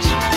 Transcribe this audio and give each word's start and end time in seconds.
shouldn't 0.00 0.33